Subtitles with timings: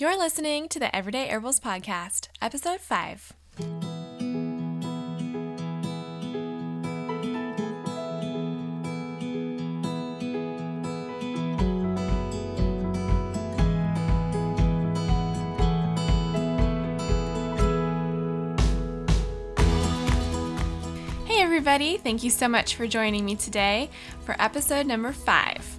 [0.00, 3.32] You're listening to the Everyday Herbals Podcast, Episode 5.
[21.24, 21.96] Hey, everybody.
[21.96, 23.90] Thank you so much for joining me today
[24.24, 25.77] for episode number 5.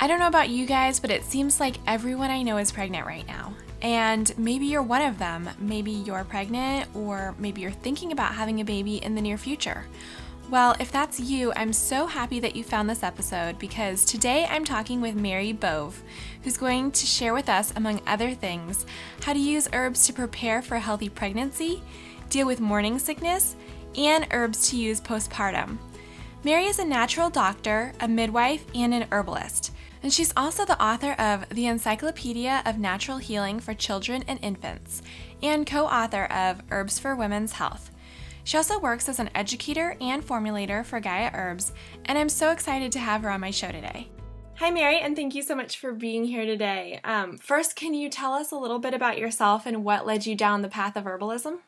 [0.00, 3.04] I don't know about you guys, but it seems like everyone I know is pregnant
[3.04, 3.52] right now.
[3.82, 5.50] And maybe you're one of them.
[5.58, 9.86] Maybe you're pregnant, or maybe you're thinking about having a baby in the near future.
[10.50, 14.64] Well, if that's you, I'm so happy that you found this episode because today I'm
[14.64, 16.00] talking with Mary Bove,
[16.44, 18.86] who's going to share with us, among other things,
[19.22, 21.82] how to use herbs to prepare for a healthy pregnancy,
[22.30, 23.56] deal with morning sickness,
[23.96, 25.76] and herbs to use postpartum.
[26.44, 29.72] Mary is a natural doctor, a midwife, and an herbalist.
[30.02, 35.02] And she's also the author of The Encyclopedia of Natural Healing for Children and Infants
[35.42, 37.90] and co author of Herbs for Women's Health.
[38.44, 41.72] She also works as an educator and formulator for Gaia Herbs,
[42.06, 44.08] and I'm so excited to have her on my show today.
[44.54, 46.98] Hi, Mary, and thank you so much for being here today.
[47.04, 50.34] Um, first, can you tell us a little bit about yourself and what led you
[50.34, 51.58] down the path of herbalism?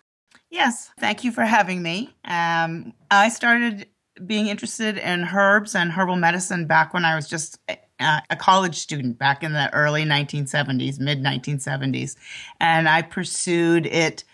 [0.50, 2.14] Yes, thank you for having me.
[2.24, 3.86] Um, I started
[4.26, 7.58] being interested in herbs and herbal medicine back when I was just
[8.00, 12.16] a college student back in the early 1970s, mid 1970s.
[12.58, 14.24] And I pursued it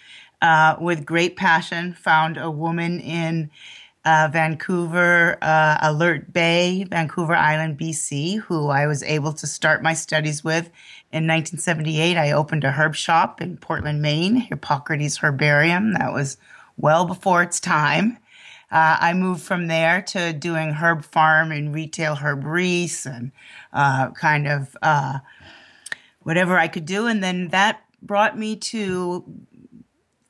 [0.43, 3.51] uh, with great passion, found a woman in
[4.05, 9.95] uh, Vancouver, uh, Alert Bay, Vancouver Island, BC, who I was able to start my
[9.95, 10.71] studies with.
[11.13, 15.95] In 1978, I opened a herb shop in Portland, Maine, Hippocrates Herbarium.
[15.95, 16.37] That was
[16.77, 18.19] well before its time.
[18.71, 23.31] Uh, I moved from there to doing herb farm and retail herbaries and
[23.73, 25.21] uh, kind of uh,
[26.23, 27.07] whatever I could do.
[27.07, 29.25] And then that brought me to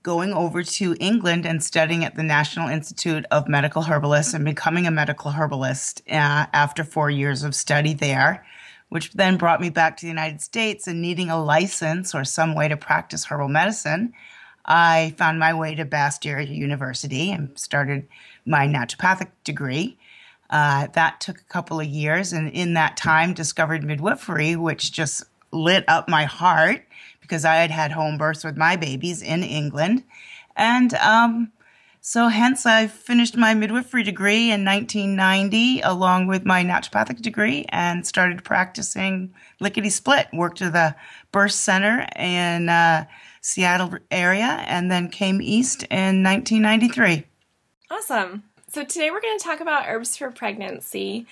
[0.03, 4.87] going over to England and studying at the National Institute of Medical Herbalists and becoming
[4.87, 8.47] a medical herbalist uh, after four years of study there.
[8.89, 12.55] Which then brought me back to the United States and needing a license or some
[12.55, 14.13] way to practice herbal medicine.
[14.65, 18.07] I found my way to Bastyr University and started
[18.47, 19.99] my naturopathic degree.
[20.49, 25.25] Uh, that took a couple of years, and in that time, discovered midwifery, which just
[25.51, 26.85] lit up my heart
[27.21, 30.05] because I had had home births with my babies in England,
[30.55, 31.51] and um,
[32.01, 38.07] so hence I finished my midwifery degree in 1990 along with my naturopathic degree and
[38.07, 40.29] started practicing lickety split.
[40.33, 40.95] Worked at the
[41.33, 43.07] birth center in uh,
[43.41, 47.25] Seattle area, and then came east in 1993.
[47.89, 48.43] Awesome.
[48.69, 51.25] So today we're going to talk about herbs for pregnancy.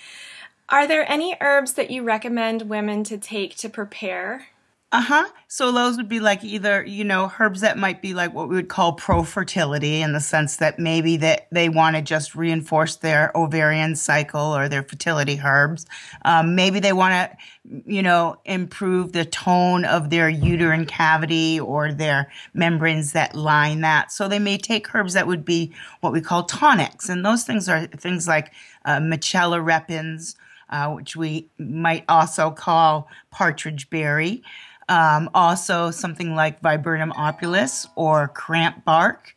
[0.69, 4.47] Are there any herbs that you recommend women to take to prepare?
[4.91, 5.27] Uh huh.
[5.49, 8.55] So those would be like either, you know, herbs that might be like what we
[8.55, 12.95] would call pro fertility in the sense that maybe that they want to just reinforce
[12.97, 15.85] their ovarian cycle or their fertility herbs.
[16.23, 17.37] Um, maybe they want to,
[17.85, 24.13] you know, improve the tone of their uterine cavity or their membranes that line that.
[24.13, 27.09] So they may take herbs that would be what we call tonics.
[27.09, 28.53] And those things are things like
[28.85, 30.35] uh, Mitchella repens,
[30.69, 34.41] uh, which we might also call partridge berry.
[34.87, 39.34] Um, also, something like Viburnum opulus or cramp bark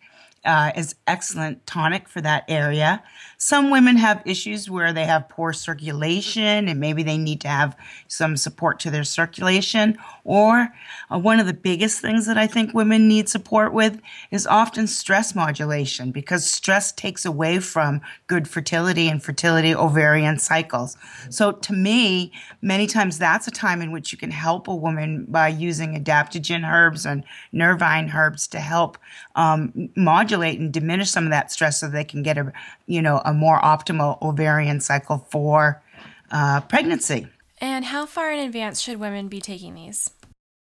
[0.49, 3.03] uh, is excellent tonic for that area.
[3.37, 7.77] Some women have issues where they have poor circulation and maybe they need to have
[8.09, 9.99] some support to their circulation.
[10.25, 10.69] Or
[11.13, 14.01] uh, one of the biggest things that I think women need support with
[14.31, 20.97] is often stress modulation because stress takes away from good fertility and fertility ovarian cycles.
[21.29, 22.33] So to me,
[22.63, 26.67] many times that's a time in which you can help a woman by using adaptogen
[26.67, 27.23] herbs and
[27.53, 28.97] nervine herbs to help
[29.37, 32.53] um, modulate and diminish some of that stress so they can get a,
[32.87, 35.83] you know, a more optimal ovarian cycle for
[36.31, 37.27] uh, pregnancy.
[37.59, 40.11] And how far in advance should women be taking these?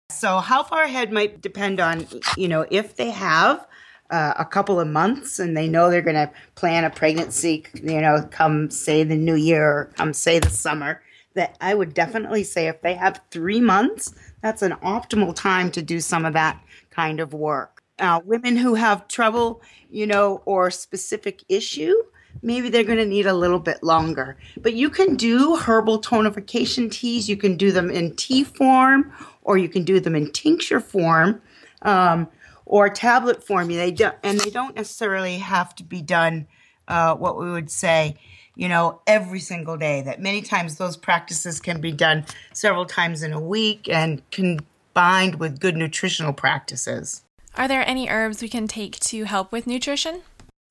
[0.09, 2.05] So, how far ahead might depend on,
[2.35, 3.65] you know, if they have
[4.09, 8.01] uh, a couple of months and they know they're going to plan a pregnancy, you
[8.01, 11.01] know, come say the new year or come say the summer,
[11.33, 15.81] that I would definitely say if they have three months, that's an optimal time to
[15.81, 17.80] do some of that kind of work.
[18.01, 21.93] Uh, women who have trouble, you know, or specific issue,
[22.41, 24.37] maybe they're going to need a little bit longer.
[24.57, 27.29] But you can do herbal tonification teas.
[27.29, 29.13] You can do them in tea form,
[29.43, 31.41] or you can do them in tincture form,
[31.83, 32.27] um,
[32.65, 33.67] or tablet form.
[33.67, 36.47] They do, and they don't necessarily have to be done.
[36.87, 38.17] Uh, what we would say,
[38.55, 40.01] you know, every single day.
[40.01, 45.35] That many times those practices can be done several times in a week and combined
[45.35, 47.23] with good nutritional practices.
[47.57, 50.21] Are there any herbs we can take to help with nutrition?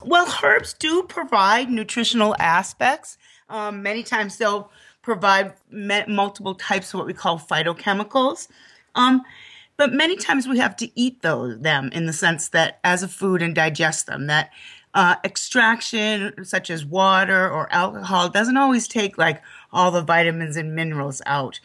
[0.03, 3.19] Well, herbs do provide nutritional aspects.
[3.49, 4.71] Um, many times they'll
[5.03, 8.49] provide me- multiple types of what we call phytochemicals.
[8.95, 9.23] Um,
[9.77, 13.09] but many times we have to eat those them in the sense that as a
[13.09, 14.27] food and digest them.
[14.27, 14.51] That
[14.95, 19.43] uh, extraction, such as water or alcohol, doesn't always take like
[19.73, 21.61] all the vitamins and minerals out.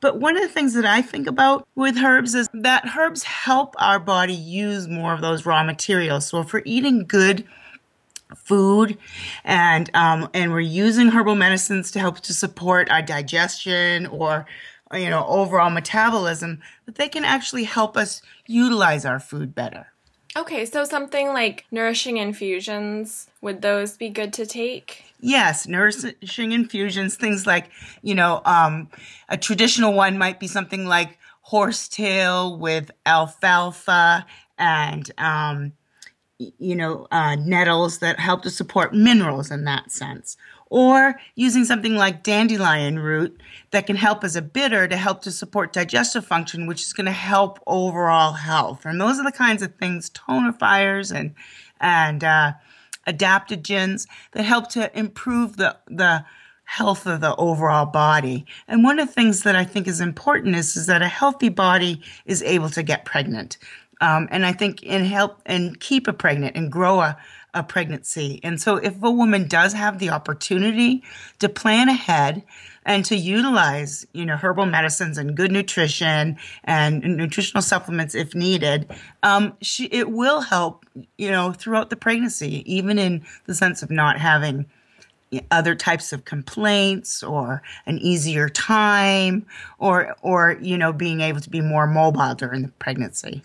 [0.00, 3.74] But one of the things that I think about with herbs is that herbs help
[3.78, 6.26] our body use more of those raw materials.
[6.26, 7.44] So if we're eating good
[8.36, 8.96] food
[9.44, 14.46] and um, and we're using herbal medicines to help to support our digestion or
[14.94, 19.88] you know overall metabolism that they can actually help us utilize our food better
[20.36, 25.09] Okay, so something like nourishing infusions, would those be good to take?
[25.22, 27.70] Yes, nourishing infusions, things like,
[28.02, 28.88] you know, um,
[29.28, 34.26] a traditional one might be something like horsetail with alfalfa
[34.58, 35.72] and um,
[36.58, 40.36] you know, uh, nettles that help to support minerals in that sense.
[40.70, 43.42] Or using something like dandelion root
[43.72, 47.06] that can help as a bitter to help to support digestive function, which is going
[47.06, 48.86] to help overall health.
[48.86, 51.34] And those are the kinds of things, tonifiers and,
[51.80, 52.52] and, uh,
[53.06, 56.24] adaptogens that help to improve the, the,
[56.70, 58.46] health of the overall body.
[58.68, 61.48] And one of the things that I think is important is, is that a healthy
[61.48, 63.58] body is able to get pregnant.
[64.00, 67.18] Um, and I think and help and keep a pregnant and grow a,
[67.54, 68.38] a pregnancy.
[68.44, 71.02] And so if a woman does have the opportunity
[71.40, 72.44] to plan ahead
[72.84, 78.90] and to utilize, you know, herbal medicines and good nutrition and nutritional supplements if needed,
[79.22, 80.86] um, she, it will help,
[81.18, 84.66] you know, throughout the pregnancy, even in the sense of not having
[85.50, 89.46] other types of complaints or an easier time
[89.78, 93.40] or or you know being able to be more mobile during the pregnancy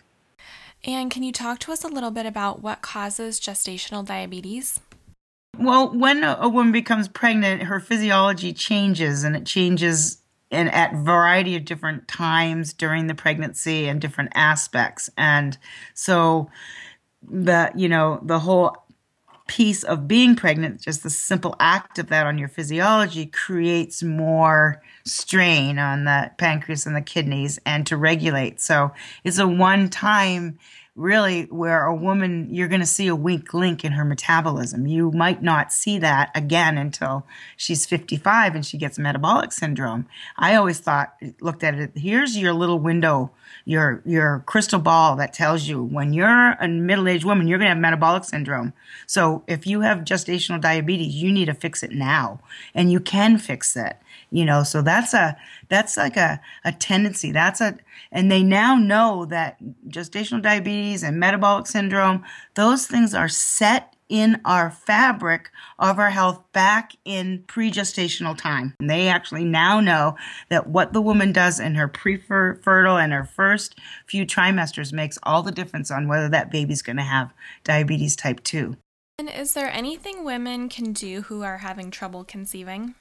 [0.88, 4.80] and can you talk to us a little bit about what causes gestational diabetes?
[5.66, 10.20] Well, when a woman becomes pregnant, her physiology changes and it changes
[10.52, 15.10] in at variety of different times during the pregnancy and different aspects.
[15.18, 15.58] And
[15.96, 16.52] so
[17.28, 18.78] the you know, the whole
[19.48, 24.84] piece of being pregnant, just the simple act of that on your physiology creates more
[25.04, 28.62] strain on the pancreas and the kidneys and to regulate.
[28.62, 28.92] So
[29.24, 30.60] it's a one time
[30.95, 34.88] really where a woman you're going to see a weak link in her metabolism.
[34.88, 37.27] You might not see that again until
[37.57, 40.07] she's 55 and she gets metabolic syndrome.
[40.38, 43.31] I always thought looked at it here's your little window,
[43.65, 47.74] your your crystal ball that tells you when you're a middle-aged woman you're going to
[47.74, 48.71] have metabolic syndrome.
[49.06, 52.39] So if you have gestational diabetes, you need to fix it now
[52.74, 53.97] and you can fix it
[54.36, 55.36] you know so that's a
[55.70, 57.78] that's like a, a tendency that's a
[58.12, 62.22] and they now know that gestational diabetes and metabolic syndrome
[62.56, 65.50] those things are set in our fabric
[65.80, 68.76] of our health back in pre-gestational time.
[68.80, 70.16] And they actually now know
[70.50, 75.42] that what the woman does in her pre-fertile and her first few trimesters makes all
[75.42, 77.34] the difference on whether that baby's going to have
[77.64, 78.78] diabetes type 2.
[79.18, 82.94] And is there anything women can do who are having trouble conceiving?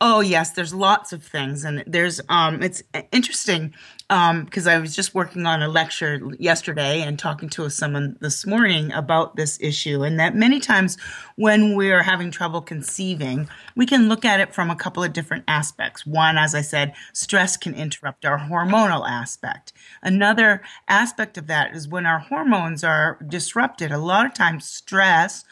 [0.00, 2.82] Oh yes, there's lots of things, and there's um, it's
[3.12, 3.72] interesting
[4.08, 8.44] because um, I was just working on a lecture yesterday and talking to someone this
[8.44, 10.98] morning about this issue, and that many times
[11.36, 15.44] when we're having trouble conceiving, we can look at it from a couple of different
[15.46, 16.04] aspects.
[16.04, 19.72] One, as I said, stress can interrupt our hormonal aspect.
[20.02, 23.92] Another aspect of that is when our hormones are disrupted.
[23.92, 25.44] A lot of times, stress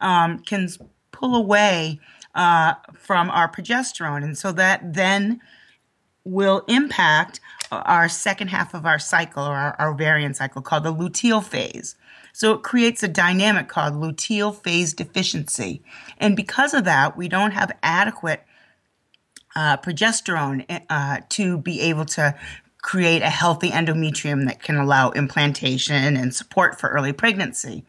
[0.00, 0.68] um, can
[1.12, 2.00] pull away
[2.34, 4.22] uh, from our progesterone.
[4.24, 5.40] And so that then
[6.24, 7.40] will impact
[7.72, 11.96] our second half of our cycle or our, our ovarian cycle called the luteal phase.
[12.32, 15.82] So it creates a dynamic called luteal phase deficiency.
[16.18, 18.44] And because of that, we don't have adequate
[19.56, 22.36] uh, progesterone uh, to be able to
[22.82, 27.84] create a healthy endometrium that can allow implantation and support for early pregnancy.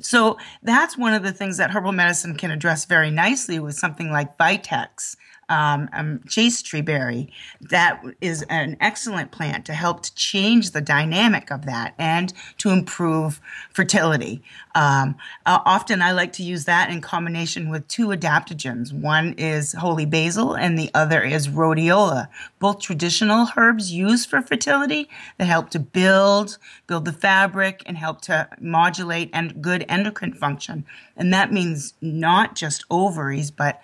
[0.00, 4.10] So that's one of the things that herbal medicine can address very nicely with something
[4.10, 5.16] like Vitex
[5.50, 7.30] um, um, chaste tree berry.
[7.60, 12.70] That is an excellent plant to help to change the dynamic of that and to
[12.70, 13.40] improve
[13.70, 14.42] fertility.
[14.74, 18.92] Um, uh, often I like to use that in combination with two adaptogens.
[18.92, 22.28] One is holy basil and the other is rhodiola,
[22.60, 28.20] both traditional herbs used for fertility that help to build, build the fabric and help
[28.22, 30.84] to modulate and good endocrine function.
[31.16, 33.80] And that means not just ovaries, but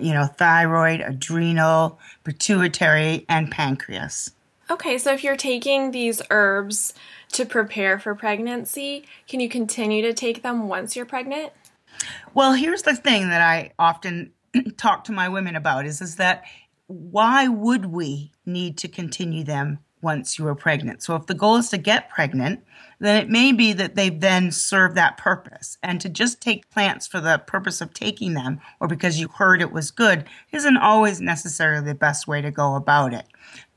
[0.00, 4.30] you know, thyroid, adrenal, pituitary, and pancreas.
[4.68, 6.92] Okay, so if you're taking these herbs
[7.32, 11.52] to prepare for pregnancy, can you continue to take them once you're pregnant?
[12.34, 14.32] Well, here's the thing that I often
[14.76, 16.44] talk to my women about is, is that
[16.88, 21.02] why would we need to continue them once you are pregnant?
[21.02, 22.62] So if the goal is to get pregnant,
[22.98, 25.76] then it may be that they then serve that purpose.
[25.82, 29.60] And to just take plants for the purpose of taking them or because you heard
[29.60, 33.26] it was good isn't always necessarily the best way to go about it.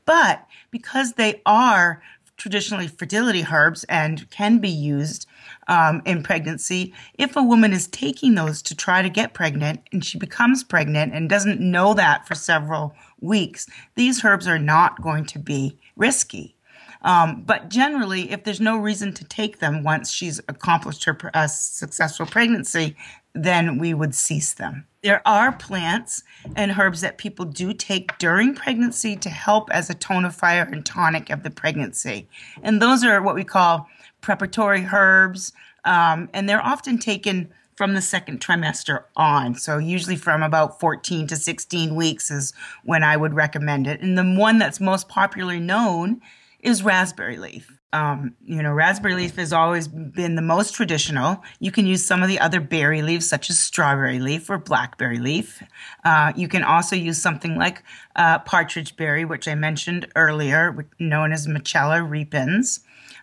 [0.04, 2.02] But because they are
[2.40, 5.26] traditionally fertility herbs and can be used
[5.68, 10.02] um, in pregnancy, if a woman is taking those to try to get pregnant and
[10.02, 15.26] she becomes pregnant and doesn't know that for several weeks, these herbs are not going
[15.26, 16.56] to be risky.
[17.02, 21.46] Um, but generally, if there's no reason to take them once she's accomplished her uh,
[21.46, 22.96] successful pregnancy,
[23.34, 24.86] then we would cease them.
[25.02, 26.22] There are plants
[26.56, 31.30] and herbs that people do take during pregnancy to help as a tonifier and tonic
[31.30, 32.28] of the pregnancy.
[32.62, 33.88] And those are what we call
[34.20, 35.52] preparatory herbs.
[35.84, 37.48] Um, and they're often taken
[37.80, 39.54] from the second trimester on.
[39.54, 42.52] So, usually from about 14 to 16 weeks is
[42.84, 44.02] when I would recommend it.
[44.02, 46.20] And the one that's most popularly known
[46.58, 47.78] is raspberry leaf.
[47.94, 51.42] Um, you know, raspberry leaf has always been the most traditional.
[51.58, 55.18] You can use some of the other berry leaves, such as strawberry leaf or blackberry
[55.18, 55.62] leaf.
[56.04, 57.82] Uh, you can also use something like
[58.14, 62.80] uh, partridge berry, which I mentioned earlier, known as Mitchella repens.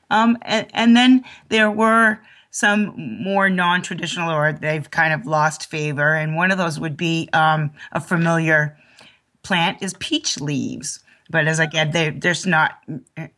[0.09, 2.21] Um, and, and then there were
[2.57, 6.15] some more non-traditional, or they've kind of lost favor.
[6.15, 8.75] And one of those would be um, a familiar
[9.43, 10.99] plant is peach leaves.
[11.29, 12.81] But as I get, they, there's not,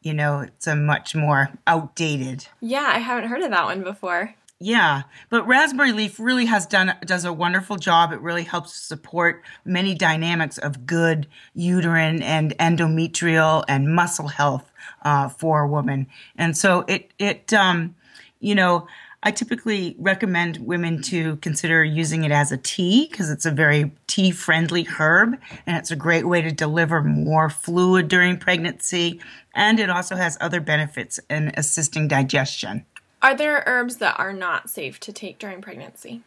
[0.01, 2.47] you know, it's a much more outdated.
[2.61, 4.35] Yeah, I haven't heard of that one before.
[4.57, 8.13] Yeah, but raspberry leaf really has done does a wonderful job.
[8.13, 14.71] It really helps support many dynamics of good uterine and endometrial and muscle health
[15.01, 16.07] uh, for a woman.
[16.37, 17.95] And so it it um,
[18.41, 18.87] you know
[19.21, 23.91] I typically recommend women to consider using it as a tea because it's a very
[24.07, 29.19] tea friendly herb and it's a great way to deliver more fluid during pregnancy.
[29.53, 32.85] And it also has other benefits in assisting digestion.
[33.21, 36.21] Are there herbs that are not safe to take during pregnancy?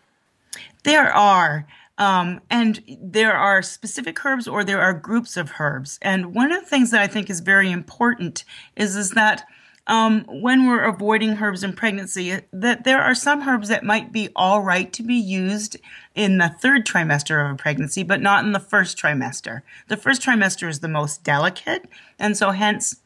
[0.84, 1.66] There are.
[1.96, 5.99] Um, and there are specific herbs or there are groups of herbs.
[6.02, 8.44] And one of the things that I think is very important
[8.76, 9.44] is, is that
[9.87, 14.29] um, when we're avoiding herbs in pregnancy, that there are some herbs that might be
[14.37, 15.77] all right to be used
[16.15, 19.62] in the third trimester of a pregnancy, but not in the first trimester.
[19.89, 23.03] The first trimester is the most delicate, and so hence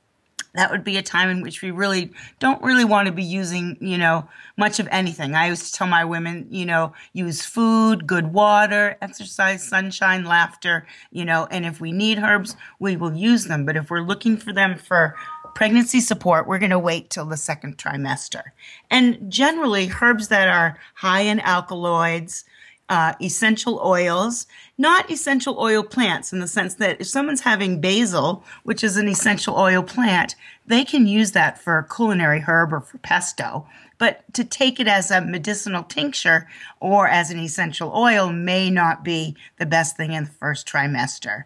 [0.56, 3.76] that would be a time in which we really don't really want to be using,
[3.80, 5.35] you know, much of anything.
[5.35, 10.87] I used to tell my women, you know, use food, good water, exercise, sunshine, laughter,
[11.12, 13.66] you know, and if we need herbs, we will use them.
[13.66, 15.14] But if we're looking for them for
[15.56, 18.42] pregnancy support, we're going to wait till the second trimester.
[18.90, 22.44] And generally, herbs that are high in alkaloids,
[22.90, 24.46] uh, essential oils,
[24.76, 29.08] not essential oil plants in the sense that if someone's having basil, which is an
[29.08, 30.34] essential oil plant,
[30.66, 33.66] they can use that for culinary herb or for pesto.
[33.96, 36.48] But to take it as a medicinal tincture
[36.80, 41.44] or as an essential oil may not be the best thing in the first trimester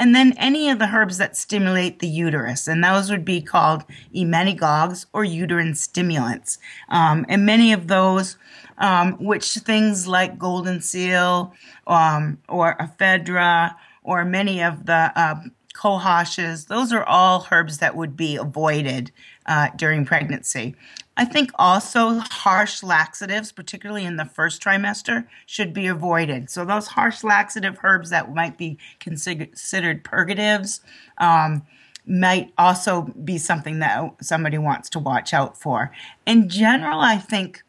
[0.00, 3.84] and then any of the herbs that stimulate the uterus, and those would be called
[4.14, 6.56] emmenagogues or uterine stimulants.
[6.88, 8.38] Um, and many of those,
[8.78, 11.52] um, which things like golden seal
[11.86, 15.34] um, or ephedra or many of the uh,
[15.74, 19.12] cohoshes, those are all herbs that would be avoided
[19.46, 20.74] uh, during pregnancy.
[21.16, 26.48] I think also harsh laxatives, particularly in the first trimester, should be avoided.
[26.48, 30.80] So those harsh laxative herbs that might be considered purgatives
[31.18, 31.62] um,
[32.06, 35.92] might also be something that somebody wants to watch out for.
[36.26, 37.62] In general, I think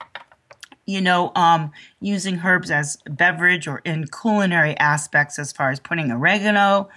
[0.85, 6.11] you know, um, using herbs as beverage or in culinary aspects, as far as putting
[6.11, 6.89] oregano,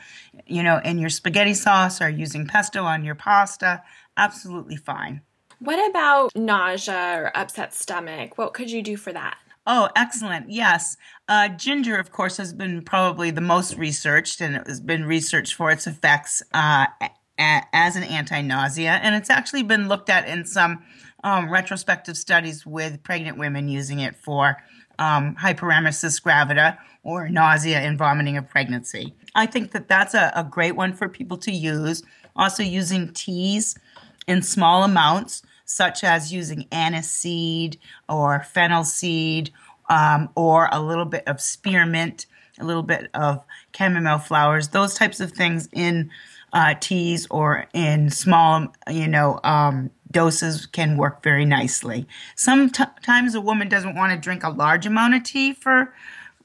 [0.46, 3.82] you know, in your spaghetti sauce or using pesto on your pasta,
[4.16, 5.22] absolutely fine.
[5.60, 8.36] What about nausea or upset stomach?
[8.36, 9.36] What could you do for that?
[9.66, 10.50] Oh, excellent.
[10.50, 10.96] Yes.
[11.26, 15.54] Uh, ginger, of course, has been probably the most researched, and it has been researched
[15.54, 19.00] for its effects uh, a- as an anti nausea.
[19.02, 20.82] And it's actually been looked at in some
[21.22, 24.58] um, retrospective studies with pregnant women using it for
[24.98, 29.14] um, hyperemesis gravida or nausea and vomiting of pregnancy.
[29.34, 32.02] I think that that's a, a great one for people to use.
[32.36, 33.76] Also, using teas
[34.26, 37.78] in small amounts such as using anise seed
[38.08, 39.50] or fennel seed
[39.88, 42.26] um, or a little bit of spearmint,
[42.58, 43.44] a little bit of
[43.76, 46.10] chamomile flowers, those types of things in
[46.52, 52.06] uh, teas or in small, you know, um, doses can work very nicely.
[52.36, 55.92] Sometimes a woman doesn't want to drink a large amount of tea for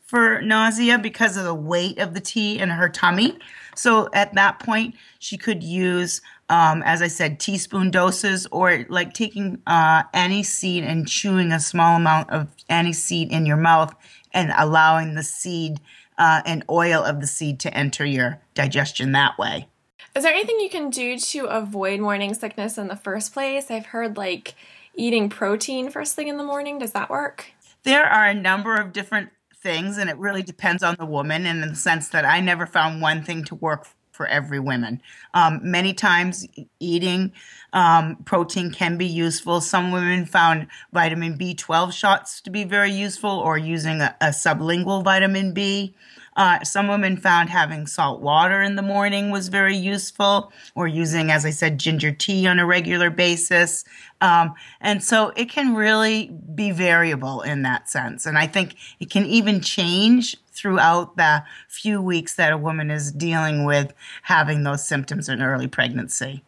[0.10, 3.38] for nausea because of the weight of the tea in her tummy.
[3.76, 9.14] So at that point, she could use, um, as I said, teaspoon doses or like
[9.14, 13.94] taking uh, aniseed and chewing a small amount of aniseed in your mouth
[14.34, 15.80] and allowing the seed
[16.18, 19.68] uh, and oil of the seed to enter your digestion that way.
[20.16, 23.70] Is there anything you can do to avoid morning sickness in the first place?
[23.70, 24.56] I've heard like
[24.96, 26.80] eating protein first thing in the morning.
[26.80, 27.52] Does that work?
[27.84, 29.30] There are a number of different
[29.62, 33.02] things, and it really depends on the woman, in the sense that I never found
[33.02, 35.02] one thing to work for every woman.
[35.34, 36.46] Um, many times,
[36.80, 37.32] eating
[37.72, 39.62] um, protein can be useful.
[39.62, 45.04] Some women found vitamin B12 shots to be very useful, or using a, a sublingual
[45.04, 45.96] vitamin B.
[46.40, 51.30] Uh, some women found having salt water in the morning was very useful, or using,
[51.32, 53.84] as I said, ginger tea on a regular basis.
[54.22, 58.26] Um, and so it can really be variable in that sense.
[58.26, 63.12] And I think it can even change throughout the few weeks that a woman is
[63.12, 63.94] dealing with
[64.24, 66.42] having those symptoms in early pregnancy.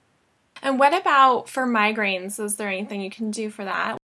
[0.63, 2.39] And what about for migraines?
[2.39, 4.00] Is there anything you can do for that?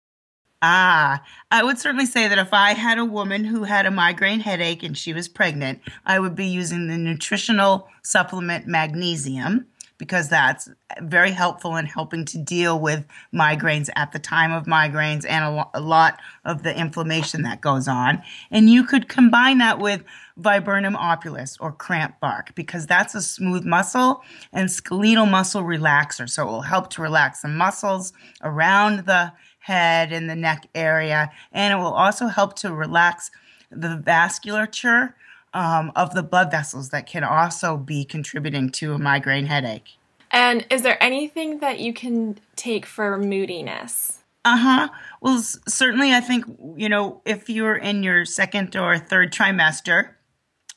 [0.62, 4.40] Ah, I would certainly say that if I had a woman who had a migraine
[4.40, 10.70] headache and she was pregnant, I would be using the nutritional supplement magnesium because that's
[11.02, 15.52] very helpful in helping to deal with migraines at the time of migraines and a,
[15.52, 18.22] lo- a lot of the inflammation that goes on.
[18.52, 20.04] And you could combine that with
[20.38, 24.22] viburnum opulus or cramp bark because that's a smooth muscle
[24.52, 26.30] and skeletal muscle relaxer.
[26.30, 29.32] So it will help to relax the muscles around the
[29.66, 31.32] head and the neck area.
[31.52, 33.32] And it will also help to relax
[33.72, 35.14] the vasculature
[35.56, 39.98] um, of the blood vessels that can also be contributing to a migraine headache.
[40.30, 44.20] And is there anything that you can take for moodiness?
[44.44, 44.90] Uh huh.
[45.22, 46.46] Well, s- certainly, I think,
[46.78, 50.10] you know, if you're in your second or third trimester,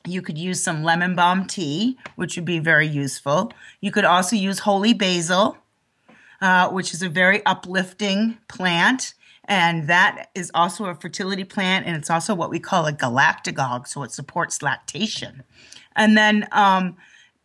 [0.07, 3.53] you could use some lemon balm tea, which would be very useful.
[3.83, 5.59] You could also use holy basil
[6.41, 9.15] uh, which is a very uplifting plant.
[9.45, 13.89] And that is also a fertility plant, and it's also what we call a galactagogue,
[13.89, 15.43] so it supports lactation.
[15.97, 16.97] And then um,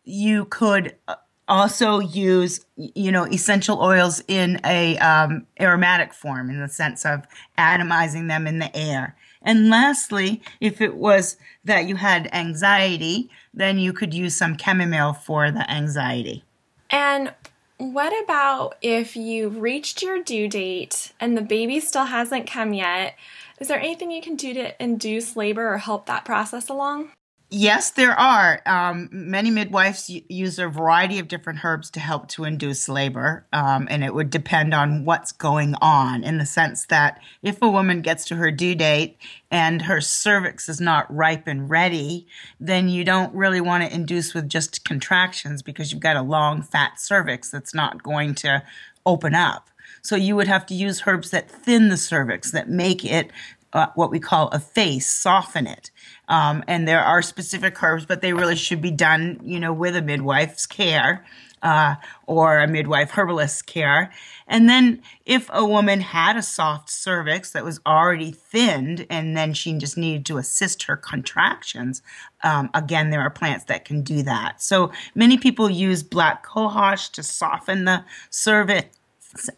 [0.04, 1.14] you could uh,
[1.48, 7.26] also use, you know, essential oils in a um, aromatic form, in the sense of
[7.56, 9.16] atomizing them in the air.
[9.40, 15.12] And lastly, if it was that you had anxiety, then you could use some chamomile
[15.12, 16.44] for the anxiety.
[16.90, 17.32] And
[17.78, 23.16] what about if you've reached your due date and the baby still hasn't come yet?
[23.58, 27.10] Is there anything you can do to induce labor or help that process along?
[27.50, 28.60] Yes, there are.
[28.66, 33.86] Um, many midwives use a variety of different herbs to help to induce labor, um,
[33.88, 38.00] and it would depend on what's going on in the sense that if a woman
[38.00, 39.18] gets to her due date
[39.52, 42.26] and her cervix is not ripe and ready,
[42.58, 46.60] then you don't really want to induce with just contractions because you've got a long,
[46.60, 48.64] fat cervix that's not going to
[49.06, 49.68] open up.
[50.02, 53.30] So you would have to use herbs that thin the cervix, that make it
[53.74, 55.90] uh, what we call efface, soften it.
[56.28, 59.96] Um, and there are specific herbs, but they really should be done, you know, with
[59.96, 61.26] a midwife's care.
[61.62, 61.94] Uh,
[62.26, 64.12] or a midwife herbalist's care.
[64.46, 69.54] And then if a woman had a soft cervix that was already thinned and then
[69.54, 72.02] she just needed to assist her contractions,
[72.42, 74.62] um, again, there are plants that can do that.
[74.62, 78.94] So many people use black cohosh to soften the cervix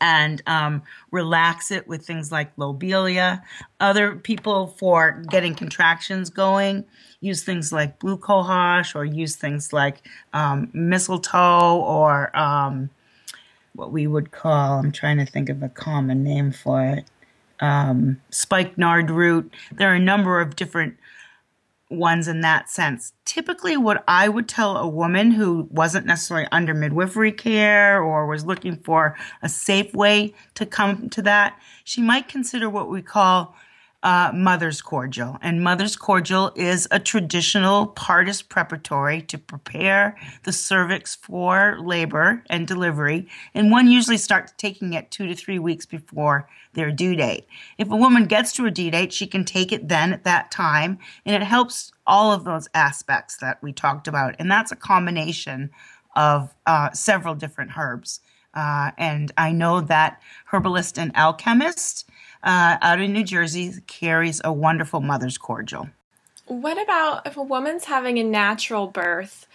[0.00, 3.42] and um, relax it with things like lobelia.
[3.80, 6.84] Other people, for getting contractions going,
[7.20, 12.90] use things like blue cohosh or use things like um, mistletoe or um,
[13.74, 17.04] what we would call, I'm trying to think of a common name for it,
[17.60, 19.52] um, spikenard root.
[19.72, 20.96] There are a number of different
[21.88, 23.12] ones in that sense.
[23.25, 28.44] Typically, what I would tell a woman who wasn't necessarily under midwifery care or was
[28.44, 33.55] looking for a safe way to come to that, she might consider what we call
[34.07, 35.37] uh, mother's cordial.
[35.42, 42.69] And mother's cordial is a traditional partus preparatory to prepare the cervix for labor and
[42.69, 43.27] delivery.
[43.53, 47.49] And one usually starts taking it two to three weeks before their due date.
[47.79, 50.53] If a woman gets to her due date, she can take it then at that
[50.53, 51.01] time.
[51.25, 54.37] And it helps all of those aspects that we talked about.
[54.38, 55.71] And that's a combination
[56.14, 58.21] of uh, several different herbs.
[58.55, 62.09] Uh, and I know that herbalist and alchemist
[62.42, 65.88] uh, out in New Jersey carries a wonderful mother's cordial.
[66.46, 69.46] What about if a woman's having a natural birth?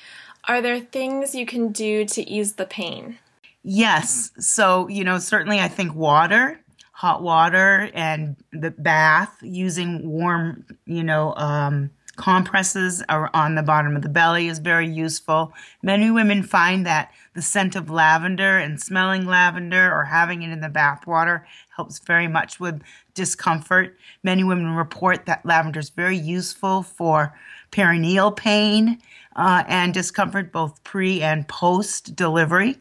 [0.46, 3.20] Are there things you can do to ease the pain?
[3.64, 4.32] Yes.
[4.40, 6.60] So, you know, certainly I think water,
[6.92, 13.96] hot water, and the bath using warm, you know, um, compresses are on the bottom
[13.96, 15.54] of the belly is very useful.
[15.82, 20.62] Many women find that the scent of lavender and smelling lavender or having it in
[20.62, 22.82] the bath water helps very much with
[23.14, 23.98] discomfort.
[24.24, 27.34] Many women report that lavender is very useful for
[27.72, 29.02] perineal pain
[29.36, 32.78] uh, and discomfort, both pre and post delivery.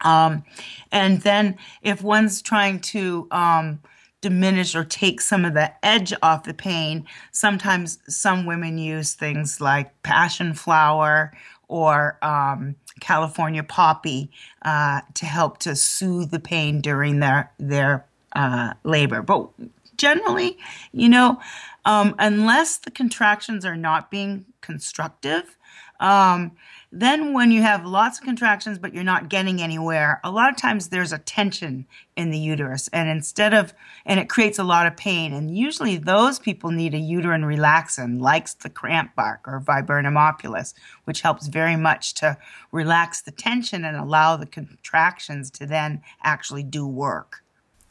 [0.00, 0.44] Um,
[0.92, 3.80] and then if one's trying to um,
[4.24, 9.60] diminish or take some of the edge off the pain, sometimes some women use things
[9.60, 11.30] like passion flower
[11.68, 14.30] or um, California poppy
[14.62, 19.20] uh, to help to soothe the pain during their their uh, labor.
[19.20, 19.50] But
[19.98, 20.56] generally,
[20.92, 21.38] you know,
[21.84, 25.58] um, unless the contractions are not being constructive,
[26.00, 26.52] um,
[27.00, 30.56] then when you have lots of contractions but you're not getting anywhere, a lot of
[30.56, 33.74] times there's a tension in the uterus, and instead of
[34.06, 35.32] and it creates a lot of pain.
[35.32, 40.74] And usually those people need a uterine relaxant, like the cramp bark or viburnum opulus,
[41.04, 42.38] which helps very much to
[42.70, 47.42] relax the tension and allow the contractions to then actually do work.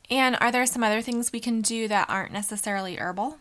[0.10, 3.39] And are there some other things we can do that aren't necessarily herbal?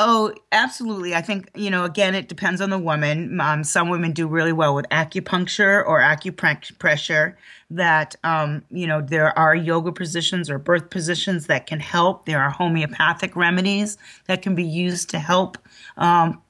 [0.00, 1.12] Oh, absolutely.
[1.16, 3.40] I think, you know, again, it depends on the woman.
[3.40, 7.34] Um, some women do really well with acupuncture or acupressure
[7.70, 12.26] that, um, you know, there are yoga positions or birth positions that can help.
[12.26, 15.58] There are homeopathic remedies that can be used to help
[15.96, 16.40] um,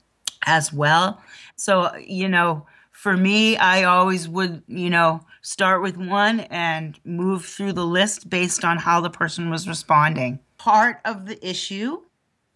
[0.44, 1.18] as well.
[1.56, 7.46] So, you know, for me, I always would, you know, start with one and move
[7.46, 10.38] through the list based on how the person was responding.
[10.58, 12.02] Part of the issue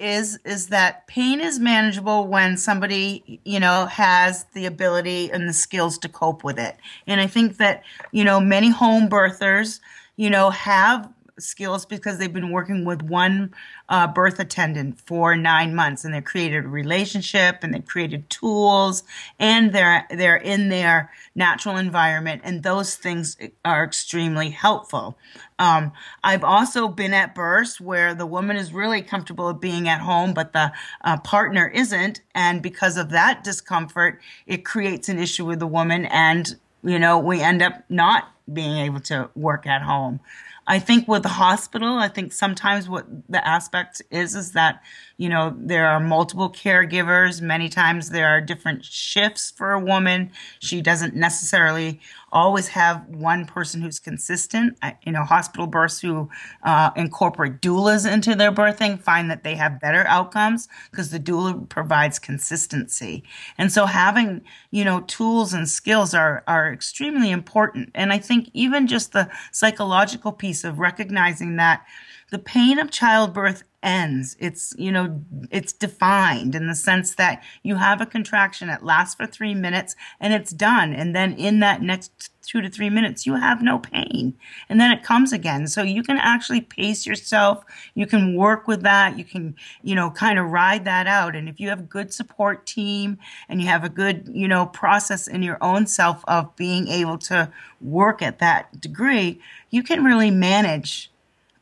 [0.02, 5.52] is is that pain is manageable when somebody you know has the ability and the
[5.52, 6.76] skills to cope with it.
[7.06, 9.80] And i think that you know many home birthers
[10.16, 13.52] you know have skills because they've been working with one
[13.92, 19.02] uh, birth attendant for nine months and they've created a relationship and they've created tools
[19.38, 25.18] and they're they're in their natural environment and those things are extremely helpful.
[25.58, 25.92] Um,
[26.24, 30.54] i've also been at births where the woman is really comfortable being at home but
[30.54, 30.72] the
[31.04, 36.06] uh, partner isn't and because of that discomfort it creates an issue with the woman
[36.06, 40.18] and you know we end up not being able to work at home
[40.66, 44.82] I think with the hospital, I think sometimes what the aspect is is that,
[45.16, 47.40] you know, there are multiple caregivers.
[47.40, 50.30] Many times there are different shifts for a woman.
[50.60, 52.00] She doesn't necessarily
[52.32, 54.78] always have one person who's consistent.
[55.04, 56.28] You know, hospital births who
[56.62, 61.68] uh, incorporate doulas into their birthing find that they have better outcomes because the doula
[61.68, 63.22] provides consistency.
[63.58, 67.90] And so having, you know, tools and skills are, are extremely important.
[67.94, 71.84] And I think even just the psychological piece of recognizing that
[72.30, 74.36] the pain of childbirth ends.
[74.38, 79.14] It's, you know, it's defined in the sense that you have a contraction, it lasts
[79.14, 80.92] for three minutes and it's done.
[80.92, 84.34] And then in that next two to three minutes, you have no pain.
[84.68, 85.66] And then it comes again.
[85.68, 87.64] So you can actually pace yourself.
[87.94, 89.18] You can work with that.
[89.18, 91.36] You can, you know, kind of ride that out.
[91.36, 93.18] And if you have a good support team
[93.48, 97.18] and you have a good, you know, process in your own self of being able
[97.18, 99.40] to work at that degree,
[99.70, 101.11] you can really manage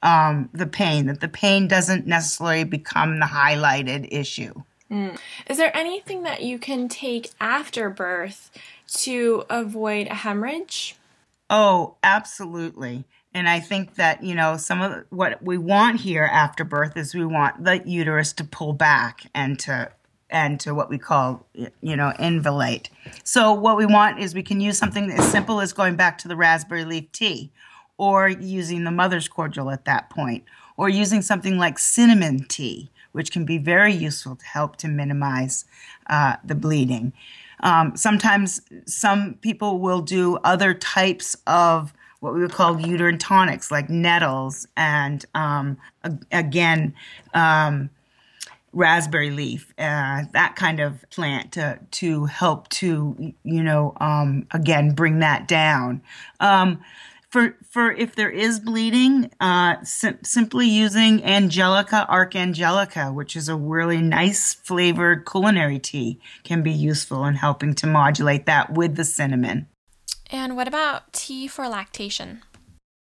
[0.02, 4.54] um, the pain, that the pain doesn't necessarily become the highlighted issue.
[4.90, 5.18] Mm.
[5.48, 8.50] Is there anything that you can take after birth
[8.94, 10.96] to avoid a hemorrhage?
[11.48, 13.04] Oh, absolutely.
[13.32, 17.14] And I think that, you know, some of what we want here after birth is
[17.14, 19.90] we want the uterus to pull back and to
[20.32, 22.88] and to what we call you know involute.
[23.24, 26.28] So what we want is we can use something as simple as going back to
[26.28, 27.50] the raspberry leaf tea
[28.00, 30.42] or using the mother's cordial at that point,
[30.78, 35.66] or using something like cinnamon tea, which can be very useful to help to minimize
[36.08, 37.12] uh, the bleeding.
[37.62, 43.70] Um, sometimes some people will do other types of what we would call uterine tonics,
[43.70, 45.76] like nettles and um,
[46.32, 46.94] again,
[47.34, 47.90] um,
[48.72, 54.94] raspberry leaf, uh, that kind of plant to to help to you know um, again
[54.94, 56.00] bring that down.
[57.30, 63.54] For for if there is bleeding, uh, sim- simply using Angelica Archangelica, which is a
[63.54, 69.04] really nice flavored culinary tea, can be useful in helping to modulate that with the
[69.04, 69.68] cinnamon.
[70.32, 72.42] And what about tea for lactation?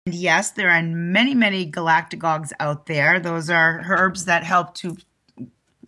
[0.05, 3.19] Yes, there are many, many galactagogues out there.
[3.19, 4.97] Those are herbs that help to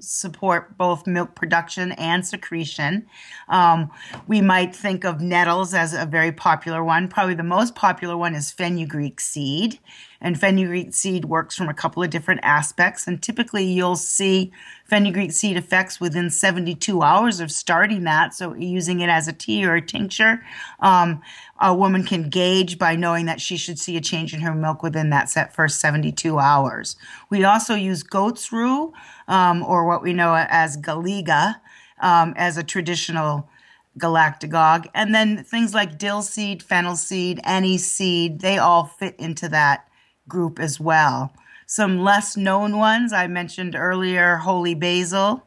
[0.01, 3.05] support both milk production and secretion.
[3.49, 3.91] Um,
[4.27, 7.07] we might think of nettles as a very popular one.
[7.07, 9.79] Probably the most popular one is fenugreek seed.
[10.21, 13.07] And fenugreek seed works from a couple of different aspects.
[13.07, 14.51] And typically you'll see
[14.85, 18.35] fenugreek seed effects within 72 hours of starting that.
[18.35, 20.43] So using it as a tea or a tincture,
[20.79, 21.21] um,
[21.59, 24.83] a woman can gauge by knowing that she should see a change in her milk
[24.83, 26.95] within that set first 72 hours.
[27.29, 28.93] We also use goat's rue,
[29.27, 31.55] um, or what we know as galega,
[31.99, 33.49] um, as a traditional
[33.97, 34.87] galactagogue.
[34.93, 39.87] And then things like dill seed, fennel seed, anise seed, they all fit into that
[40.27, 41.33] group as well.
[41.65, 45.45] Some less known ones I mentioned earlier, holy basil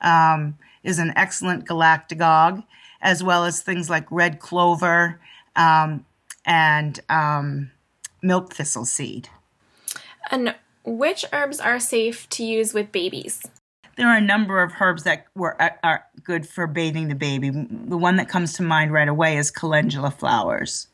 [0.00, 2.64] um, is an excellent galactagogue,
[3.02, 5.20] as well as things like red clover
[5.54, 6.04] um,
[6.44, 7.70] and um,
[8.22, 9.28] milk thistle seed.
[10.30, 13.42] And which herbs are safe to use with babies?
[13.96, 17.50] There are a number of herbs that were are good for bathing the baby.
[17.50, 20.88] The one that comes to mind right away is calendula flowers.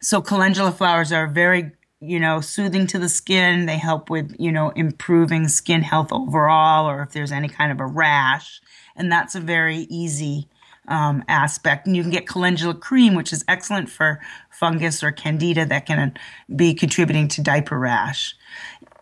[0.00, 3.66] So calendula flowers are very you know, soothing to the skin.
[3.66, 7.80] They help with, you know, improving skin health overall or if there's any kind of
[7.80, 8.60] a rash.
[8.96, 10.48] And that's a very easy
[10.86, 11.86] um, aspect.
[11.86, 16.14] And you can get calendula cream, which is excellent for fungus or candida that can
[16.54, 18.34] be contributing to diaper rash.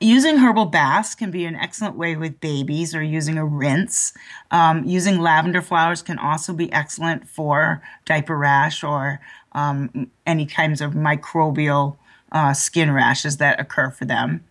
[0.01, 4.13] Using herbal baths can be an excellent way with babies or using a rinse.
[4.51, 9.21] Um, using lavender flowers can also be excellent for diaper rash or
[9.53, 11.97] um, any kinds of microbial
[12.33, 14.45] uh, skin rashes that occur for them.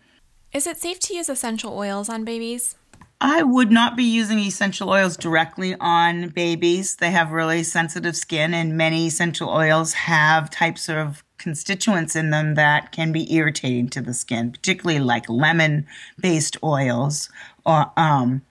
[0.53, 2.75] Is it safe to use essential oils on babies?
[3.21, 6.97] I would not be using essential oils directly on babies.
[6.97, 12.55] They have really sensitive skin, and many essential oils have types of constituents in them
[12.55, 15.87] that can be irritating to the skin, particularly like lemon
[16.19, 17.29] based oils
[17.65, 18.41] or, um,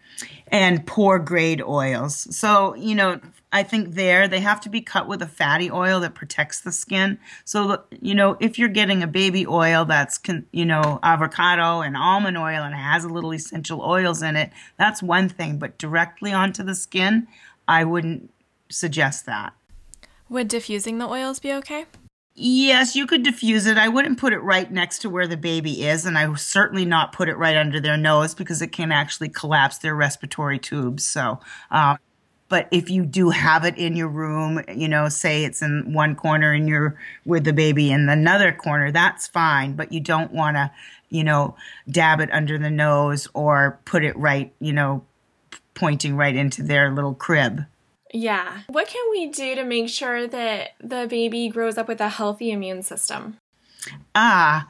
[0.48, 2.34] and poor grade oils.
[2.34, 3.20] So, you know,
[3.54, 6.72] I think there they have to be cut with a fatty oil that protects the
[6.72, 7.20] skin.
[7.44, 10.18] So, you know, if you're getting a baby oil that's,
[10.50, 15.04] you know, avocado and almond oil and has a little essential oils in it, that's
[15.04, 15.58] one thing.
[15.60, 17.28] But directly onto the skin,
[17.68, 18.28] I wouldn't
[18.70, 19.52] suggest that.
[20.28, 21.86] Would diffusing the oils be okay?
[22.34, 23.78] Yes, you could diffuse it.
[23.78, 26.84] I wouldn't put it right next to where the baby is, and I would certainly
[26.84, 31.04] not put it right under their nose because it can actually collapse their respiratory tubes.
[31.04, 31.38] So,
[31.70, 31.98] um,
[32.54, 36.14] but if you do have it in your room, you know, say it's in one
[36.14, 39.72] corner and you're with the baby in another corner, that's fine.
[39.72, 40.70] But you don't want to,
[41.08, 41.56] you know,
[41.90, 45.04] dab it under the nose or put it right, you know,
[45.74, 47.64] pointing right into their little crib.
[48.12, 48.60] Yeah.
[48.68, 52.52] What can we do to make sure that the baby grows up with a healthy
[52.52, 53.38] immune system?
[54.14, 54.68] Ah,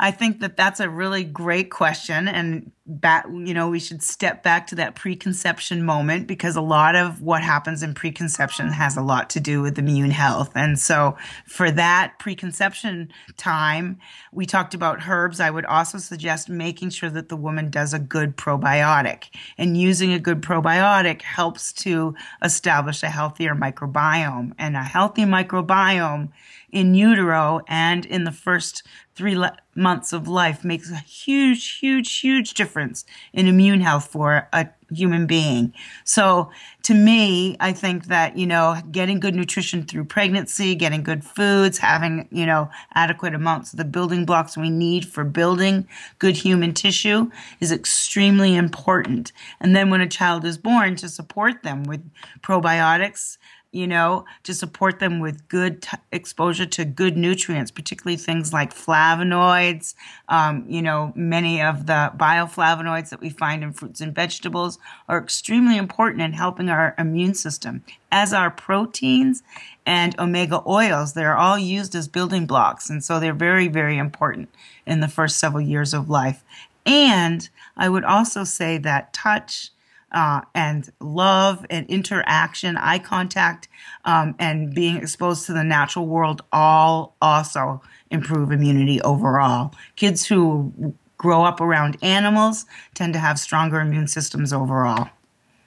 [0.00, 2.28] I think that that's a really great question.
[2.28, 6.94] And back, you know, we should step back to that preconception moment because a lot
[6.94, 10.52] of what happens in preconception has a lot to do with immune health.
[10.54, 13.98] And so for that preconception time,
[14.32, 15.40] we talked about herbs.
[15.40, 19.24] I would also suggest making sure that the woman does a good probiotic
[19.58, 26.30] and using a good probiotic helps to establish a healthier microbiome and a healthy microbiome
[26.70, 28.82] in utero and in the first
[29.18, 34.48] three le- months of life makes a huge, huge, huge difference in immune health for
[34.52, 35.74] a human being.
[36.04, 36.50] So
[36.84, 41.78] to me, I think that, you know, getting good nutrition through pregnancy, getting good foods,
[41.78, 45.88] having, you know, adequate amounts of the building blocks we need for building
[46.20, 47.28] good human tissue
[47.58, 49.32] is extremely important.
[49.60, 52.08] And then when a child is born to support them with
[52.40, 53.36] probiotics,
[53.70, 58.74] you know, to support them with good t- exposure to good nutrients, particularly things like
[58.74, 59.94] flavonoids.
[60.28, 64.78] Um, you know, many of the bioflavonoids that we find in fruits and vegetables
[65.08, 69.42] are extremely important in helping our immune system, as are proteins
[69.84, 71.12] and omega oils.
[71.12, 74.48] They're all used as building blocks, and so they're very, very important
[74.86, 76.42] in the first several years of life.
[76.86, 79.70] And I would also say that touch,
[80.12, 83.68] uh, and love and interaction, eye contact,
[84.04, 89.74] um, and being exposed to the natural world all also improve immunity overall.
[89.96, 95.10] Kids who grow up around animals tend to have stronger immune systems overall.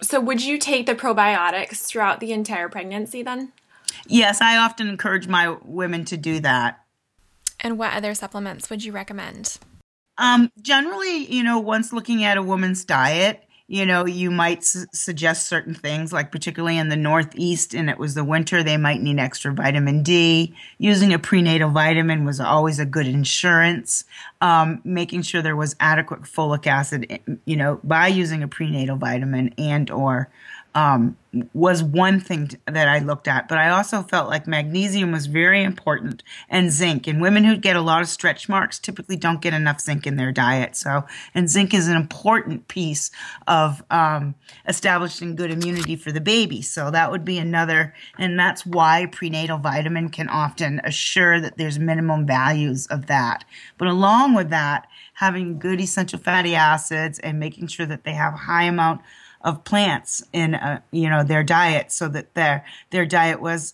[0.01, 3.51] So, would you take the probiotics throughout the entire pregnancy then?
[4.07, 6.83] Yes, I often encourage my women to do that.
[7.59, 9.59] And what other supplements would you recommend?
[10.17, 14.85] Um, generally, you know, once looking at a woman's diet, you know, you might su-
[14.91, 19.01] suggest certain things, like particularly in the Northeast and it was the winter, they might
[19.01, 20.53] need extra vitamin D.
[20.77, 24.03] Using a prenatal vitamin was always a good insurance.
[24.41, 29.53] Um, making sure there was adequate folic acid, you know, by using a prenatal vitamin
[29.57, 30.29] and or
[30.73, 31.17] um,
[31.53, 35.63] was one thing that I looked at, but I also felt like magnesium was very
[35.63, 37.07] important and zinc.
[37.07, 40.17] And women who get a lot of stretch marks typically don't get enough zinc in
[40.17, 40.75] their diet.
[40.75, 43.11] So, and zinc is an important piece
[43.47, 44.35] of um,
[44.67, 46.61] establishing good immunity for the baby.
[46.61, 51.79] So that would be another, and that's why prenatal vitamin can often assure that there's
[51.79, 53.45] minimum values of that.
[53.77, 58.33] But along with that, having good essential fatty acids and making sure that they have
[58.33, 59.01] high amount
[59.43, 63.73] of plants in uh, you know their diet so that their their diet was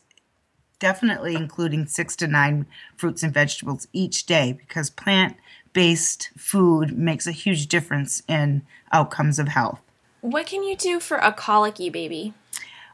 [0.80, 5.36] definitely including 6 to 9 fruits and vegetables each day because plant
[5.74, 9.80] based food makes a huge difference in outcomes of health.
[10.22, 12.34] What can you do for a colicky baby?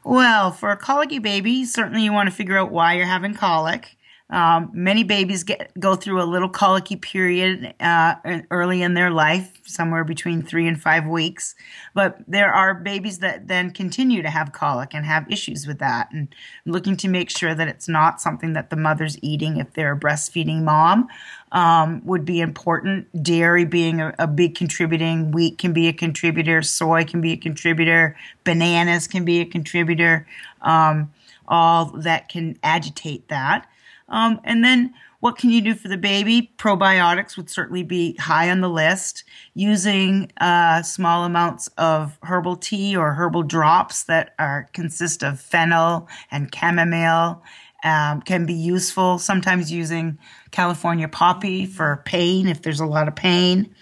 [0.03, 3.97] Well, for a colicky baby, certainly you want to figure out why you're having colic.
[4.29, 8.15] Um, many babies get go through a little colicky period uh,
[8.49, 11.55] early in their life, somewhere between three and five weeks.
[11.93, 16.09] But there are babies that then continue to have colic and have issues with that,
[16.11, 16.33] and
[16.65, 19.99] looking to make sure that it's not something that the mother's eating if they're a
[19.99, 21.07] breastfeeding mom
[21.51, 23.07] um, would be important.
[23.21, 27.37] Dairy being a, a big contributing, wheat can be a contributor, soy can be a
[27.37, 30.25] contributor, bananas can be a contributor.
[30.61, 31.11] Um,
[31.47, 33.67] all that can agitate that.
[34.13, 36.51] Um, and then what can you do for the baby?
[36.57, 39.23] Probiotics would certainly be high on the list.
[39.55, 46.07] Using uh, small amounts of herbal tea or herbal drops that are consist of fennel
[46.29, 47.41] and chamomile
[47.83, 49.17] um, can be useful.
[49.17, 50.19] Sometimes using
[50.51, 53.73] California poppy for pain if there's a lot of pain.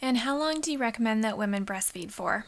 [0.00, 2.44] And how long do you recommend that women breastfeed for?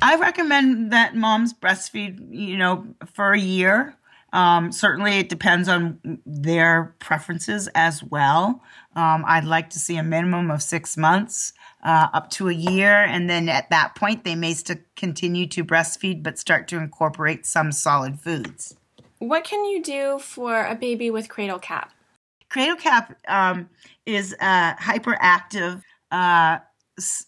[0.00, 3.94] I recommend that moms breastfeed, you know, for a year.
[4.36, 8.62] Um, certainly, it depends on their preferences as well.
[8.94, 13.02] Um, I'd like to see a minimum of six months uh, up to a year,
[13.02, 17.46] and then at that point, they may still continue to breastfeed but start to incorporate
[17.46, 18.76] some solid foods.
[19.20, 21.94] What can you do for a baby with cradle cap?
[22.50, 23.70] Cradle cap um,
[24.04, 26.58] is a hyperactive uh,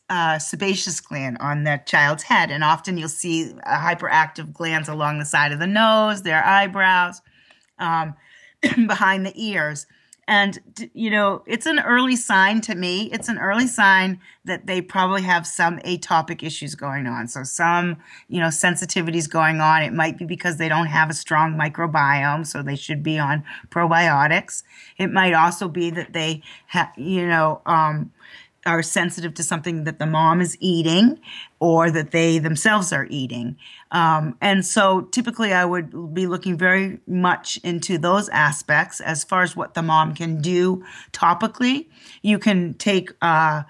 [0.09, 5.25] uh, sebaceous gland on the child's head, and often you'll see hyperactive glands along the
[5.25, 7.21] side of the nose, their eyebrows,
[7.79, 8.15] um,
[8.87, 9.87] behind the ears.
[10.29, 13.05] And, you know, it's an early sign to me.
[13.13, 17.29] It's an early sign that they probably have some atopic issues going on.
[17.29, 17.97] So, some,
[18.29, 19.83] you know, sensitivities going on.
[19.83, 23.43] It might be because they don't have a strong microbiome, so they should be on
[23.71, 24.65] probiotics.
[24.99, 28.13] It might also be that they have, you know, um,
[28.67, 31.19] are sensitive to something that the mom is eating
[31.61, 33.57] or that they themselves are eating.
[33.91, 39.43] Um, and so typically I would be looking very much into those aspects as far
[39.43, 41.87] as what the mom can do topically.
[42.23, 43.63] You can take, uh,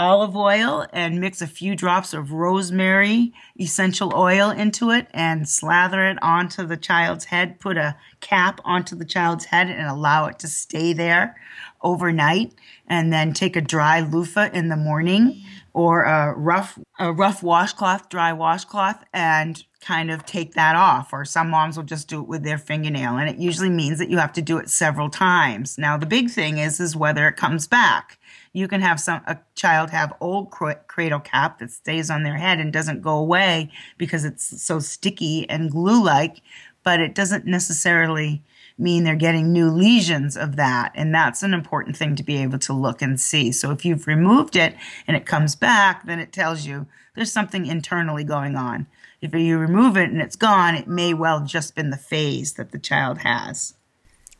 [0.00, 6.06] olive oil and mix a few drops of rosemary essential oil into it and slather
[6.06, 7.60] it onto the child's head.
[7.60, 11.36] Put a cap onto the child's head and allow it to stay there
[11.82, 12.54] overnight.
[12.86, 18.08] And then take a dry loofah in the morning or a rough a rough washcloth,
[18.08, 21.12] dry washcloth, and kind of take that off.
[21.12, 24.10] Or some moms will just do it with their fingernail, and it usually means that
[24.10, 25.78] you have to do it several times.
[25.78, 28.18] Now the big thing is is whether it comes back.
[28.52, 32.58] You can have some a child have old cradle cap that stays on their head
[32.58, 36.42] and doesn't go away because it's so sticky and glue like,
[36.82, 38.42] but it doesn't necessarily
[38.76, 40.90] mean they're getting new lesions of that.
[40.94, 43.52] And that's an important thing to be able to look and see.
[43.52, 44.74] So if you've removed it
[45.06, 48.86] and it comes back, then it tells you there's something internally going on.
[49.20, 52.72] If you remove it and it's gone, it may well just been the phase that
[52.72, 53.74] the child has.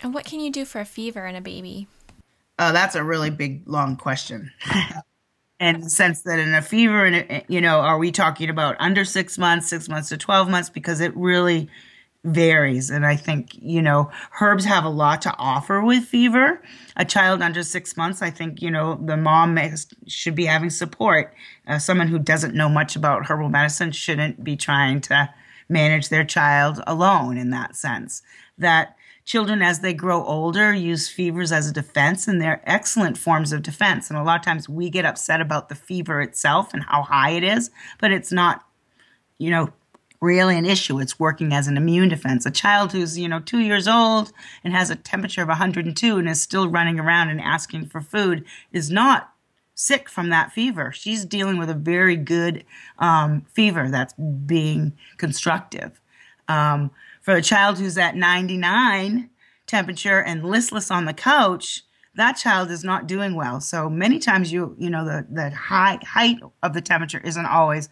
[0.02, 1.86] And what can you do for a fever in a baby?
[2.60, 4.52] Oh, that's a really big, long question.
[5.60, 9.02] and the sense that in a fever, and you know, are we talking about under
[9.06, 10.68] six months, six months to 12 months?
[10.68, 11.70] Because it really
[12.22, 12.90] varies.
[12.90, 14.10] And I think, you know,
[14.42, 16.60] herbs have a lot to offer with fever.
[16.96, 19.58] A child under six months, I think, you know, the mom
[20.06, 21.32] should be having support.
[21.66, 25.30] Uh, someone who doesn't know much about herbal medicine shouldn't be trying to
[25.70, 28.20] manage their child alone in that sense.
[28.58, 28.96] That
[29.30, 33.62] children, as they grow older, use fevers as a defense, and they're excellent forms of
[33.62, 34.10] defense.
[34.10, 37.30] And a lot of times we get upset about the fever itself and how high
[37.30, 37.70] it is,
[38.00, 38.64] but it's not,
[39.38, 39.72] you know,
[40.20, 40.98] really an issue.
[40.98, 42.44] It's working as an immune defense.
[42.44, 44.32] A child who's, you know, two years old
[44.64, 48.44] and has a temperature of 102 and is still running around and asking for food
[48.72, 49.32] is not
[49.76, 50.90] sick from that fever.
[50.90, 52.64] She's dealing with a very good
[52.98, 56.00] um, fever that's being constructive.
[56.48, 56.90] Um,
[57.20, 59.30] for a child who's at 99
[59.66, 61.82] temperature and listless on the couch,
[62.16, 63.60] that child is not doing well.
[63.60, 67.88] So many times you you know the the high height of the temperature isn't always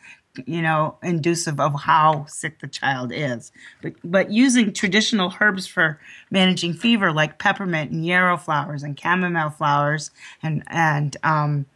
[0.47, 3.53] you know inducive of how sick the child is.
[3.81, 6.01] But but using traditional herbs for
[6.31, 10.11] managing fever like peppermint and yarrow flowers and chamomile flowers
[10.43, 11.67] and and um,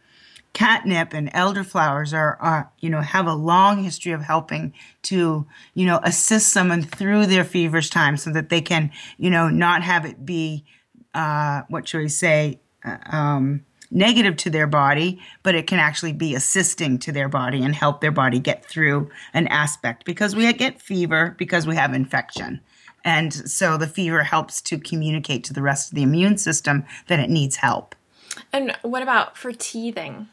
[0.53, 5.85] catnip and elderflowers are, are you know have a long history of helping to you
[5.85, 10.05] know assist someone through their feverish time so that they can you know not have
[10.05, 10.63] it be
[11.13, 16.13] uh, what should we say, uh, um, negative to their body, but it can actually
[16.13, 20.51] be assisting to their body and help their body get through an aspect because we
[20.53, 22.59] get fever because we have infection.
[23.05, 27.19] And so the fever helps to communicate to the rest of the immune system that
[27.19, 27.95] it needs help.
[28.51, 30.27] And what about for teething?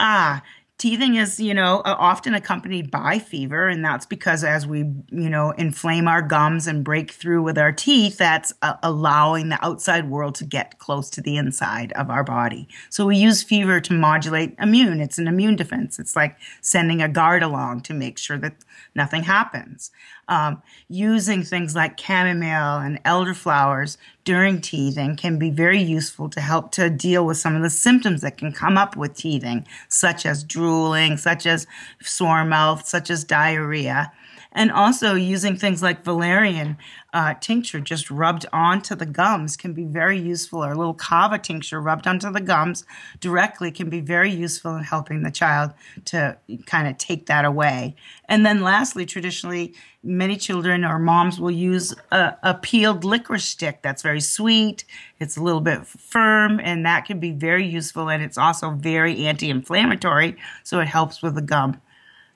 [0.00, 0.42] Ah,
[0.76, 4.80] Teething is, you know, often accompanied by fever, and that's because as we,
[5.12, 9.64] you know, inflame our gums and break through with our teeth, that's uh, allowing the
[9.64, 12.66] outside world to get close to the inside of our body.
[12.90, 15.00] So we use fever to modulate immune.
[15.00, 16.00] It's an immune defense.
[16.00, 18.56] It's like sending a guard along to make sure that
[18.96, 19.92] nothing happens.
[20.28, 26.72] Um, using things like chamomile and elderflowers during teething can be very useful to help
[26.72, 30.42] to deal with some of the symptoms that can come up with teething, such as
[30.42, 31.66] drooling, such as
[32.02, 34.12] sore mouth, such as diarrhea
[34.54, 36.76] and also using things like valerian
[37.12, 41.38] uh, tincture just rubbed onto the gums can be very useful or a little kava
[41.38, 42.84] tincture rubbed onto the gums
[43.20, 45.72] directly can be very useful in helping the child
[46.04, 46.36] to
[46.66, 47.94] kind of take that away.
[48.28, 53.80] And then lastly traditionally many children or moms will use a, a peeled licorice stick
[53.82, 54.84] that's very sweet
[55.18, 59.26] it's a little bit firm and that can be very useful and it's also very
[59.26, 61.80] anti-inflammatory so it helps with the gum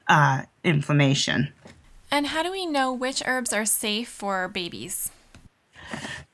[0.09, 1.53] uh, inflammation
[2.11, 5.11] and how do we know which herbs are safe for babies?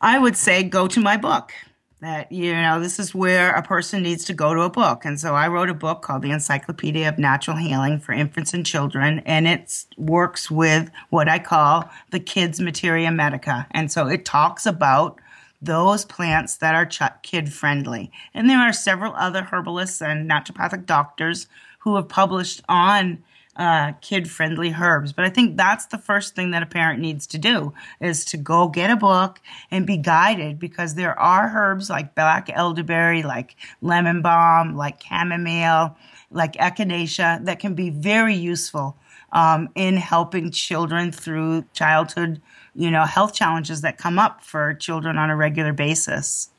[0.00, 1.52] I would say go to my book.
[2.00, 5.06] That, you know, this is where a person needs to go to a book.
[5.06, 8.66] And so I wrote a book called The Encyclopedia of Natural Healing for Infants and
[8.66, 13.66] Children, and it works with what I call the kids' materia medica.
[13.70, 15.18] And so it talks about
[15.62, 18.12] those plants that are kid friendly.
[18.34, 21.46] And there are several other herbalists and naturopathic doctors
[21.78, 23.22] who have published on
[23.56, 25.12] uh, kid friendly herbs.
[25.12, 28.36] But I think that's the first thing that a parent needs to do is to
[28.36, 29.40] go get a book
[29.70, 35.96] and be guided because there are herbs like black elderberry, like lemon balm, like chamomile,
[36.30, 38.96] like echinacea that can be very useful
[39.32, 42.40] um, in helping children through childhood,
[42.74, 46.50] you know, health challenges that come up for children on a regular basis.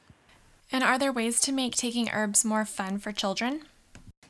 [0.72, 3.62] And are there ways to make taking herbs more fun for children?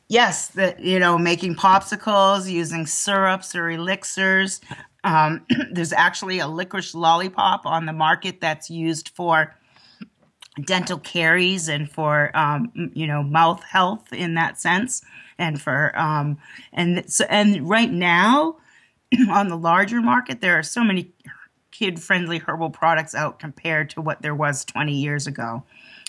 [0.08, 4.62] Yes, that you know, making popsicles, using syrups or elixirs.
[5.03, 9.56] Um, there's actually a licorice lollipop on the market that's used for
[10.64, 15.01] dental caries and for um, you know mouth health in that sense,
[15.38, 16.38] and for um,
[16.74, 18.58] and so and right now
[19.30, 21.12] on the larger market there are so many
[21.72, 25.64] kid friendly herbal products out compared to what there was 20 years ago.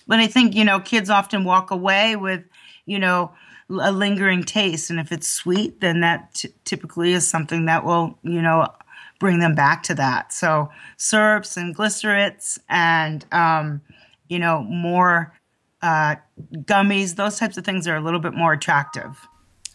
[0.06, 2.44] But I think you know kids often walk away with
[2.84, 3.32] you know
[3.68, 4.90] a lingering taste.
[4.90, 8.68] And if it's sweet, then that t- typically is something that will, you know,
[9.18, 10.32] bring them back to that.
[10.32, 13.80] So syrups and glycerates and, um,
[14.28, 15.32] you know, more
[15.82, 16.16] uh,
[16.52, 19.26] gummies, those types of things are a little bit more attractive.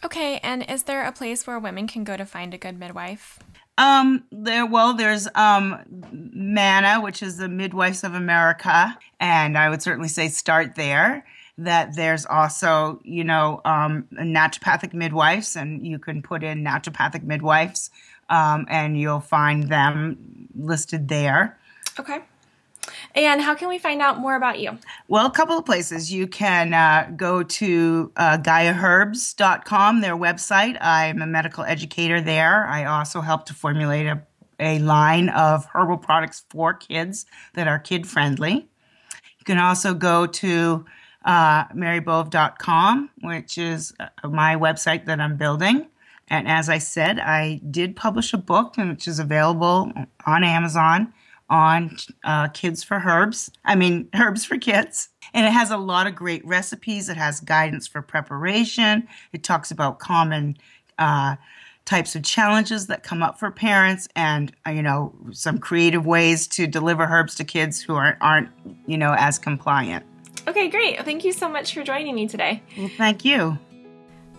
[0.04, 3.38] Okay, and is there a place where women can go to find a good midwife?
[3.78, 5.78] Um, there, well, there's um,
[6.12, 11.24] MANA, which is the Midwives of America, and I would certainly say start there
[11.58, 17.90] that there's also, you know, um, naturopathic midwives, and you can put in naturopathic midwives,
[18.28, 21.58] um, and you'll find them listed there.
[21.98, 22.20] Okay.
[23.14, 24.78] And how can we find out more about you?
[25.06, 26.12] Well, a couple of places.
[26.12, 30.78] You can uh, go to uh, GaiaHerbs.com, their website.
[30.80, 32.66] I'm a medical educator there.
[32.66, 34.22] I also help to formulate a,
[34.58, 38.68] a line of herbal products for kids that are kid friendly.
[39.38, 40.84] You can also go to
[41.24, 45.86] uh, marybove.com, which is uh, my website that I'm building.
[46.28, 49.92] And as I said, I did publish a book, which is available
[50.26, 51.12] on Amazon
[51.52, 51.94] on
[52.24, 53.50] uh, Kids for Herbs.
[53.64, 55.10] I mean, Herbs for Kids.
[55.34, 57.08] And it has a lot of great recipes.
[57.08, 59.06] It has guidance for preparation.
[59.32, 60.56] It talks about common
[60.98, 61.36] uh,
[61.84, 66.46] types of challenges that come up for parents and, uh, you know, some creative ways
[66.48, 68.48] to deliver herbs to kids who aren't, aren't
[68.86, 70.06] you know, as compliant.
[70.46, 71.00] Okay, great.
[71.04, 72.62] Thank you so much for joining me today.
[72.76, 73.58] Well, thank you.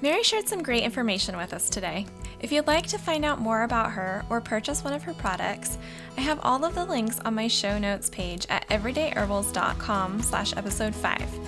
[0.01, 2.05] Mary shared some great information with us today.
[2.41, 5.77] If you'd like to find out more about her or purchase one of her products,
[6.17, 10.93] I have all of the links on my show notes page at everydayherbals.com slash episode
[10.93, 11.39] 5.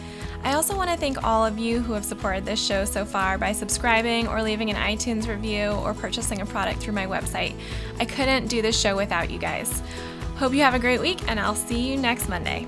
[0.46, 3.38] I also want to thank all of you who have supported this show so far
[3.38, 7.56] by subscribing or leaving an iTunes review or purchasing a product through my website.
[8.00, 9.82] I couldn't do this show without you guys.
[10.38, 12.68] Hope you have a great week, and I'll see you next Monday.